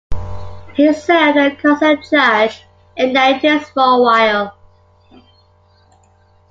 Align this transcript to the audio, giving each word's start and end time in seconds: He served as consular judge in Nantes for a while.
He 0.73 0.91
served 0.93 1.37
as 1.37 1.61
consular 1.61 1.95
judge 1.97 2.65
in 2.97 3.13
Nantes 3.13 3.69
for 3.69 3.83
a 3.83 4.01
while. 4.01 4.57